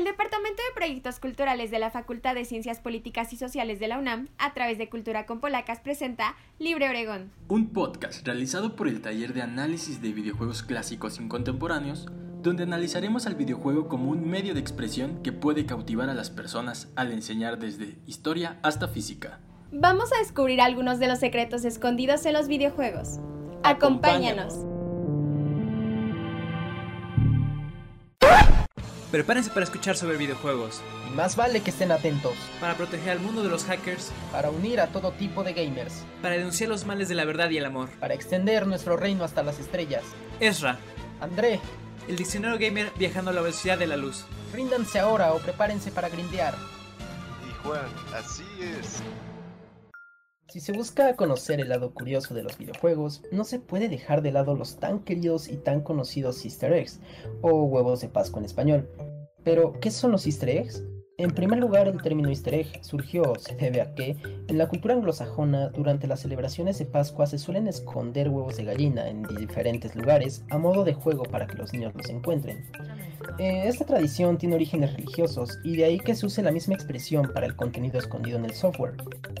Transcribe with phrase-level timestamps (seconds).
[0.00, 3.98] El Departamento de Proyectos Culturales de la Facultad de Ciencias Políticas y Sociales de la
[3.98, 7.30] UNAM, a través de Cultura con Polacas, presenta Libre Oregón.
[7.48, 12.06] Un podcast realizado por el taller de análisis de videojuegos clásicos y contemporáneos,
[12.40, 16.88] donde analizaremos al videojuego como un medio de expresión que puede cautivar a las personas
[16.96, 19.40] al enseñar desde historia hasta física.
[19.70, 23.18] Vamos a descubrir algunos de los secretos escondidos en los videojuegos.
[23.64, 24.64] Acompáñanos.
[29.10, 33.42] Prepárense para escuchar sobre videojuegos, Y más vale que estén atentos para proteger al mundo
[33.42, 37.16] de los hackers, para unir a todo tipo de gamers, para denunciar los males de
[37.16, 37.88] la verdad y el amor.
[37.98, 40.04] para extender nuestro reino hasta las estrellas.
[40.38, 40.78] Ezra,
[41.20, 41.60] André,
[42.08, 44.24] el diccionario gamer viajando a la velocidad de la luz.
[44.52, 46.54] ríndanse ahora o prepárense para grindear.
[47.48, 49.02] Y Juan, así es.
[50.50, 54.32] Si se busca conocer el lado curioso de los videojuegos, no se puede dejar de
[54.32, 56.98] lado los tan queridos y tan conocidos easter eggs,
[57.40, 58.90] o huevos de Pascua en español.
[59.44, 60.82] Pero, ¿qué son los easter eggs?
[61.18, 64.16] En primer lugar, el término easter egg surgió, se debe a que,
[64.48, 69.08] en la cultura anglosajona, durante las celebraciones de Pascua se suelen esconder huevos de gallina
[69.08, 72.64] en diferentes lugares a modo de juego para que los niños los encuentren.
[73.38, 77.30] Eh, esta tradición tiene orígenes religiosos y de ahí que se use la misma expresión
[77.32, 78.96] para el contenido escondido en el software.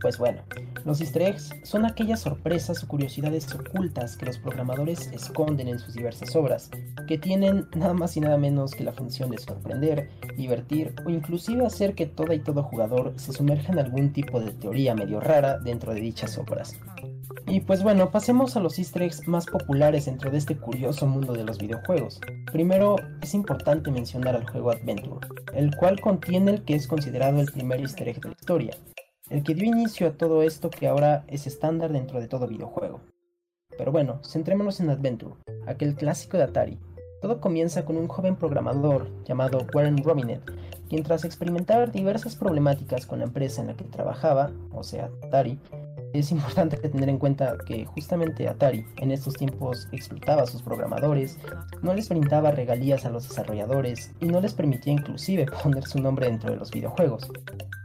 [0.00, 0.42] Pues bueno,
[0.84, 5.94] los easter eggs son aquellas sorpresas o curiosidades ocultas que los programadores esconden en sus
[5.94, 6.70] diversas obras,
[7.06, 11.64] que tienen nada más y nada menos que la función de sorprender, divertir o inclusive
[11.64, 15.58] hacer que toda y todo jugador se sumerja en algún tipo de teoría medio rara
[15.58, 16.76] dentro de dichas obras.
[17.46, 21.32] Y pues bueno, pasemos a los easter eggs más populares dentro de este curioso mundo
[21.32, 22.20] de los videojuegos.
[22.50, 27.50] Primero, es importante mencionar al juego Adventure, el cual contiene el que es considerado el
[27.50, 28.76] primer easter egg de la historia,
[29.30, 33.00] el que dio inicio a todo esto que ahora es estándar dentro de todo videojuego.
[33.76, 36.78] Pero bueno, centrémonos en Adventure, aquel clásico de Atari.
[37.20, 40.42] Todo comienza con un joven programador llamado Warren Robinet,
[40.88, 45.58] quien tras experimentar diversas problemáticas con la empresa en la que trabajaba, o sea, Atari,
[46.12, 51.38] es importante tener en cuenta que justamente Atari en estos tiempos explotaba a sus programadores,
[51.82, 56.26] no les brindaba regalías a los desarrolladores y no les permitía inclusive poner su nombre
[56.26, 57.30] dentro de los videojuegos.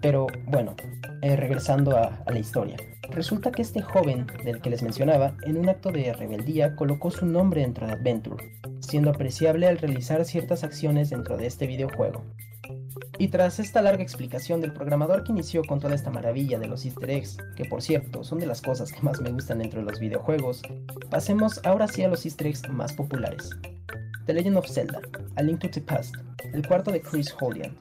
[0.00, 0.74] Pero bueno,
[1.22, 2.76] eh, regresando a, a la historia.
[3.10, 7.26] Resulta que este joven del que les mencionaba, en un acto de rebeldía, colocó su
[7.26, 8.44] nombre dentro de Adventure,
[8.80, 12.22] siendo apreciable al realizar ciertas acciones dentro de este videojuego.
[13.18, 16.84] Y tras esta larga explicación del programador que inició con toda esta maravilla de los
[16.84, 19.86] easter eggs, que por cierto son de las cosas que más me gustan dentro de
[19.86, 20.62] los videojuegos,
[21.10, 23.50] pasemos ahora sí a los easter eggs más populares.
[24.26, 25.00] The Legend of Zelda,
[25.36, 26.14] A Link to the Past,
[26.52, 27.76] el cuarto de Chris Holian.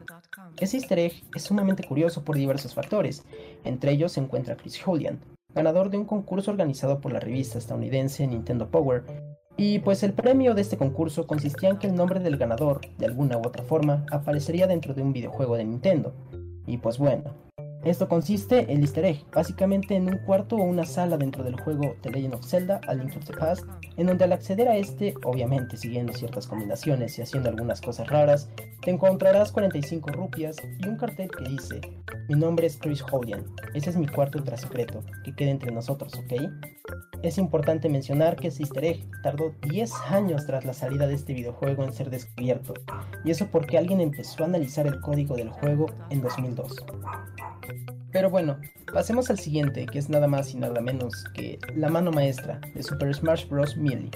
[0.60, 3.24] Ese easter egg es sumamente curioso por diversos factores,
[3.64, 5.20] entre ellos se encuentra Chris Holian,
[5.54, 9.04] ganador de un concurso organizado por la revista estadounidense Nintendo Power,
[9.58, 13.08] y pues el premio de este concurso consistía en que el nombre del ganador, de
[13.08, 16.14] alguna u otra forma, aparecería dentro de un videojuego de Nintendo.
[16.68, 17.24] Y pues bueno,
[17.90, 21.96] esto consiste el easter egg, básicamente en un cuarto o una sala dentro del juego
[22.02, 23.66] The Legend of Zelda, A Link the Past,
[23.98, 28.50] en donde al acceder a este, obviamente siguiendo ciertas combinaciones y haciendo algunas cosas raras,
[28.82, 31.82] te encontrarás 45 rupias y un cartel que dice,
[32.30, 36.14] mi nombre es Chris Holian, ese es mi cuarto ultra secreto, que quede entre nosotros,
[36.16, 36.50] ¿ok?
[37.24, 41.34] Es importante mencionar que este easter egg tardó 10 años tras la salida de este
[41.34, 42.74] videojuego en ser descubierto,
[43.24, 46.86] y eso porque alguien empezó a analizar el código del juego en 2002.
[48.18, 48.58] Pero bueno,
[48.92, 52.82] pasemos al siguiente, que es nada más y nada menos que la mano maestra de
[52.82, 53.78] Super Smash Bros.
[53.78, 54.10] Melee.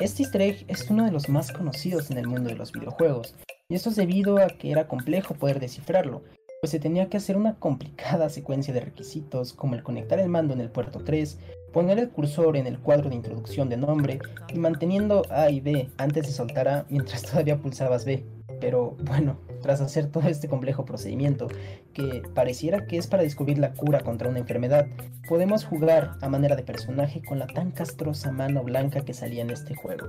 [0.00, 3.34] Este easter egg es uno de los más conocidos en el mundo de los videojuegos,
[3.68, 6.22] y esto es debido a que era complejo poder descifrarlo,
[6.62, 10.54] pues se tenía que hacer una complicada secuencia de requisitos como el conectar el mando
[10.54, 11.38] en el puerto 3,
[11.74, 14.20] poner el cursor en el cuadro de introducción de nombre
[14.54, 18.24] y manteniendo A y B antes de soltar A mientras todavía pulsabas B.
[18.60, 21.48] Pero bueno, tras hacer todo este complejo procedimiento,
[21.92, 24.86] que pareciera que es para descubrir la cura contra una enfermedad,
[25.28, 29.50] podemos jugar a manera de personaje con la tan castrosa mano blanca que salía en
[29.50, 30.08] este juego.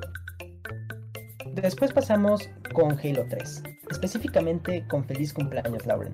[1.54, 6.14] Después pasamos con Halo 3, específicamente con Feliz cumpleaños Lauren.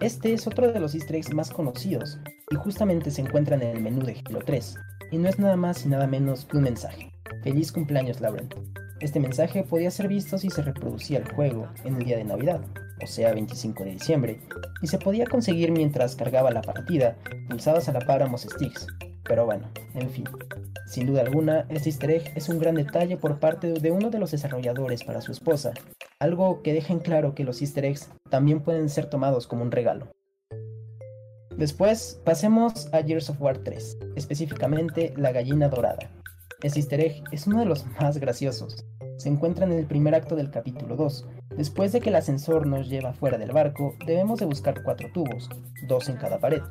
[0.00, 2.18] Este es otro de los easter eggs más conocidos,
[2.50, 4.76] y justamente se encuentra en el menú de Halo 3,
[5.10, 7.12] y no es nada más y nada menos que un mensaje.
[7.42, 8.48] Feliz cumpleaños Lauren.
[9.00, 12.60] Este mensaje podía ser visto si se reproducía el juego en el día de Navidad,
[13.02, 14.40] o sea 25 de diciembre,
[14.82, 17.16] y se podía conseguir mientras cargaba la partida,
[17.48, 18.86] pulsadas a la par ambos sticks.
[19.24, 20.24] Pero bueno, en fin.
[20.86, 24.18] Sin duda alguna, este easter egg es un gran detalle por parte de uno de
[24.18, 25.72] los desarrolladores para su esposa,
[26.18, 29.70] algo que deja en claro que los easter eggs también pueden ser tomados como un
[29.70, 30.08] regalo.
[31.56, 36.10] Después, pasemos a Gears of War 3, específicamente la gallina dorada.
[36.62, 38.84] Este easter egg es uno de los más graciosos.
[39.20, 41.28] Se encuentra en el primer acto del capítulo 2.
[41.54, 45.50] Después de que el ascensor nos lleva fuera del barco, debemos de buscar cuatro tubos,
[45.86, 46.62] dos en cada pared,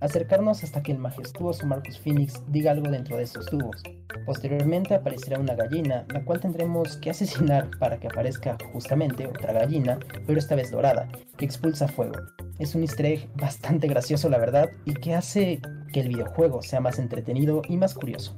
[0.00, 3.82] acercarnos hasta que el majestuoso Marcus Phoenix diga algo dentro de estos tubos.
[4.26, 9.98] Posteriormente aparecerá una gallina, la cual tendremos que asesinar para que aparezca justamente otra gallina,
[10.26, 11.08] pero esta vez dorada,
[11.38, 12.16] que expulsa fuego.
[12.58, 15.62] Es un easter egg bastante gracioso la verdad y que hace
[15.94, 18.36] que el videojuego sea más entretenido y más curioso.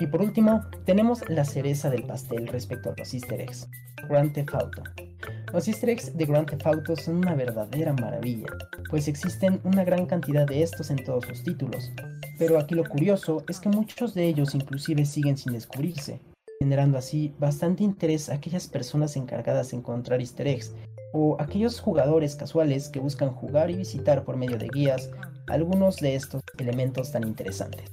[0.00, 3.68] Y por último, tenemos la cereza del pastel respecto a los easter eggs,
[4.08, 4.82] Grand Theft Auto.
[5.52, 8.46] Los easter eggs de Grand Theft son una verdadera maravilla,
[8.90, 11.90] pues existen una gran cantidad de estos en todos sus títulos,
[12.38, 16.20] pero aquí lo curioso es que muchos de ellos inclusive siguen sin descubrirse,
[16.60, 20.72] generando así bastante interés a aquellas personas encargadas de encontrar easter eggs,
[21.12, 25.10] o aquellos jugadores casuales que buscan jugar y visitar por medio de guías
[25.48, 27.90] algunos de estos elementos tan interesantes.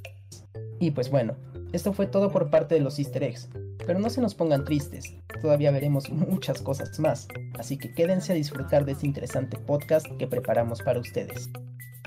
[0.79, 1.35] Y pues bueno,
[1.75, 3.49] esto fue todo por parte de los easter eggs,
[3.85, 7.27] pero no se nos pongan tristes, todavía veremos muchas cosas más,
[7.59, 11.49] así que quédense a disfrutar de este interesante podcast que preparamos para ustedes.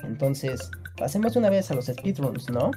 [0.05, 2.71] Entonces, pasemos una vez a los speedruns, ¿no?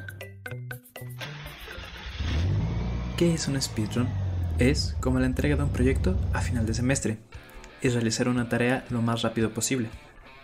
[3.18, 4.10] ¿Qué es un speedrun?
[4.60, 7.20] Es como la entrega de un proyecto a final de semestre.
[7.82, 9.90] Es realizar una tarea lo más rápido posible.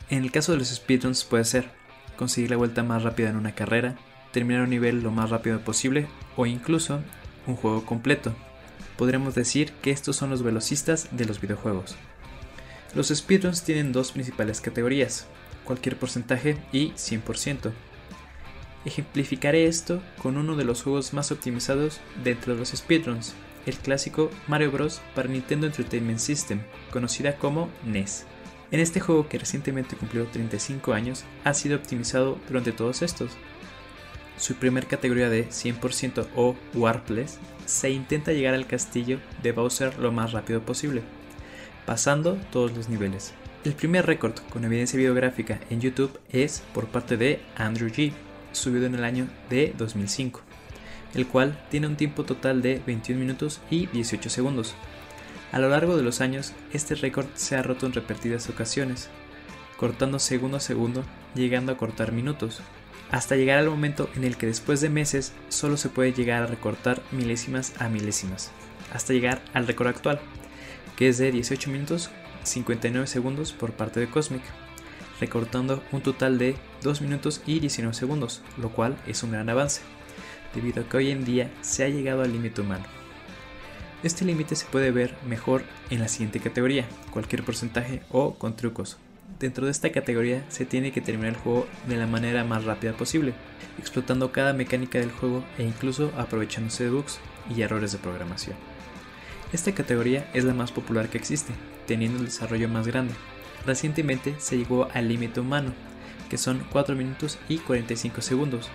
[0.10, 1.70] En el caso de los speedruns puede ser
[2.16, 3.98] conseguir la vuelta más rápida en una carrera,
[4.38, 6.06] terminar un nivel lo más rápido posible
[6.36, 7.02] o incluso
[7.48, 8.36] un juego completo.
[8.96, 11.96] Podríamos decir que estos son los velocistas de los videojuegos.
[12.94, 15.26] Los speedruns tienen dos principales categorías,
[15.64, 17.72] cualquier porcentaje y 100%.
[18.86, 23.34] Ejemplificaré esto con uno de los juegos más optimizados dentro de los speedruns,
[23.66, 25.02] el clásico Mario Bros.
[25.16, 26.62] para Nintendo Entertainment System,
[26.92, 28.28] conocida como NES.
[28.70, 33.32] En este juego que recientemente cumplió 35 años, ha sido optimizado durante todos estos,
[34.38, 40.12] su primer categoría de 100% o Warpless, se intenta llegar al castillo de Bowser lo
[40.12, 41.02] más rápido posible,
[41.86, 43.34] pasando todos los niveles.
[43.64, 48.14] El primer récord con evidencia videográfica en YouTube es por parte de Andrew G,
[48.54, 50.42] subido en el año de 2005,
[51.16, 54.76] el cual tiene un tiempo total de 21 minutos y 18 segundos.
[55.52, 59.10] A lo largo de los años, este récord se ha roto en repetidas ocasiones,
[59.78, 61.04] cortando segundo a segundo,
[61.36, 62.62] llegando a cortar minutos,
[63.12, 66.48] hasta llegar al momento en el que después de meses solo se puede llegar a
[66.48, 68.52] recortar milésimas a milésimas,
[68.94, 70.20] hasta llegar al récord actual,
[70.96, 72.10] que es de 18 minutos
[72.44, 74.42] 59 segundos por parte de Cosmic,
[75.20, 79.82] recortando un total de 2 minutos y 19 segundos, lo cual es un gran avance,
[80.54, 82.86] debido a que hoy en día se ha llegado al límite humano.
[84.04, 88.98] Este límite se puede ver mejor en la siguiente categoría, cualquier porcentaje o con trucos,
[89.40, 92.94] Dentro de esta categoría se tiene que terminar el juego de la manera más rápida
[92.94, 93.34] posible,
[93.78, 97.20] explotando cada mecánica del juego e incluso aprovechándose de bugs
[97.56, 98.56] y errores de programación.
[99.54, 101.54] Esta categoría es la más popular que existe,
[101.86, 103.14] teniendo el desarrollo más grande.
[103.66, 105.72] Recientemente se llegó al límite humano,
[106.30, 108.70] que son 4 minutos y 45 segundos,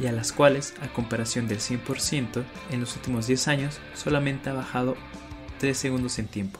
[0.00, 4.54] y a las cuales, a comparación del 100%, en los últimos 10 años solamente ha
[4.54, 4.96] bajado
[5.58, 6.58] 3 segundos en tiempo.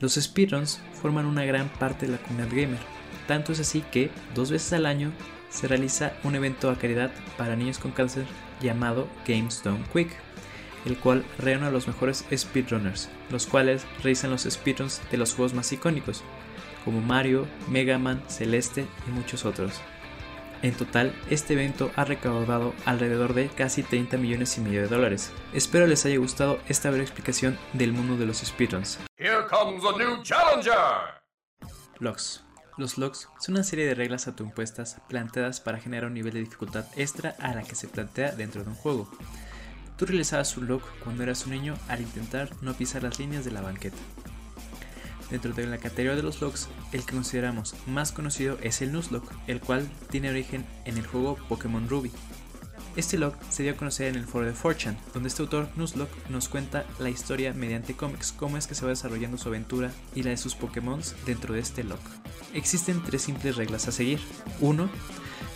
[0.00, 2.78] Los speedruns forman una gran parte de la comunidad gamer,
[3.26, 5.12] tanto es así que dos veces al año
[5.50, 8.24] se realiza un evento a caridad para niños con cáncer
[8.60, 10.10] llamado Games Done Quick,
[10.86, 15.54] el cual reúne a los mejores speedrunners, los cuales realizan los speedruns de los juegos
[15.54, 16.22] más icónicos,
[16.84, 19.80] como Mario, Mega Man, Celeste y muchos otros.
[20.62, 25.32] En total, este evento ha recaudado alrededor de casi 30 millones y medio de dólares.
[25.52, 29.00] Espero les haya gustado esta breve explicación del mundo de los speedruns.
[29.42, 31.20] Here comes a new challenger.
[31.98, 32.44] Logs.
[32.76, 36.84] Los logs son una serie de reglas autoimpuestas planteadas para generar un nivel de dificultad
[36.96, 39.10] extra a la que se plantea dentro de un juego.
[39.96, 43.50] Tú realizabas un log cuando eras un niño al intentar no pisar las líneas de
[43.50, 43.96] la banqueta.
[45.30, 49.34] Dentro de la categoría de los logs, el que consideramos más conocido es el Nuzlocke,
[49.48, 52.12] el cual tiene origen en el juego Pokémon Ruby.
[52.94, 56.28] Este log se dio a conocer en el foro de Fortune, donde este autor Nuzlocke
[56.28, 60.22] nos cuenta la historia mediante cómics, cómo es que se va desarrollando su aventura y
[60.22, 62.00] la de sus Pokémon dentro de este log.
[62.52, 64.20] Existen tres simples reglas a seguir.
[64.60, 64.90] 1.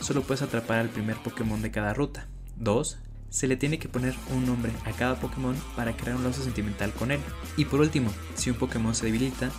[0.00, 2.26] Solo puedes atrapar al primer Pokémon de cada ruta.
[2.56, 6.42] 2 se le tiene que poner un nombre a cada Pokémon para crear un lazo
[6.42, 7.20] sentimental con él.
[7.58, 9.50] Y por último, si un Pokémon se debilita,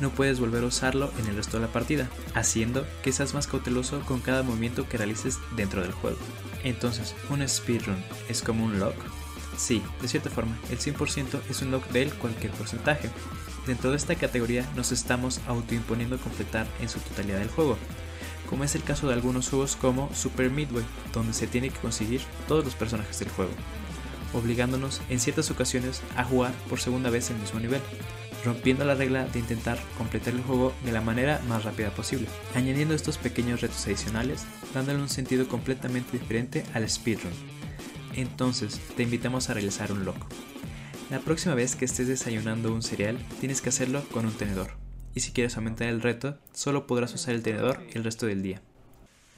[0.00, 3.46] no puedes volver a usarlo en el resto de la partida, haciendo que seas más
[3.46, 6.18] cauteloso con cada movimiento que realices dentro del juego.
[6.64, 7.96] Entonces, ¿un speedrun
[8.28, 8.94] es como un log?
[9.56, 13.10] Sí, de cierta forma, el 100% es un log del cualquier porcentaje.
[13.66, 17.76] Dentro de esta categoría nos estamos autoimponiendo completar en su totalidad el juego,
[18.48, 22.22] como es el caso de algunos juegos como Super Midway, donde se tiene que conseguir
[22.48, 23.52] todos los personajes del juego.
[24.32, 27.82] obligándonos en ciertas ocasiones a jugar por segunda vez el mismo nivel,
[28.44, 32.94] rompiendo la regla de intentar completar el juego de la manera más rápida posible, añadiendo
[32.94, 34.44] estos pequeños retos adicionales,
[34.74, 37.32] dándole un sentido completamente diferente al speedrun.
[38.14, 40.26] Entonces, te invitamos a realizar un loco.
[41.10, 44.72] La próxima vez que estés desayunando un cereal, tienes que hacerlo con un tenedor.
[45.14, 48.62] Y si quieres aumentar el reto, solo podrás usar el tenedor el resto del día.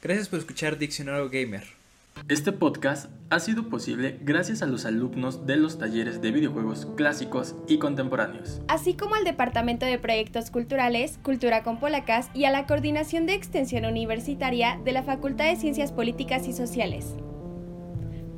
[0.03, 1.82] Gracias por escuchar Diccionario Gamer.
[2.29, 7.57] Este podcast ha sido posible gracias a los alumnos de los talleres de videojuegos clásicos
[7.67, 12.67] y contemporáneos, así como al Departamento de Proyectos Culturales, Cultura con Polacas y a la
[12.67, 17.17] Coordinación de Extensión Universitaria de la Facultad de Ciencias Políticas y Sociales.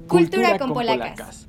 [0.08, 1.48] Cultura, con, Polacas.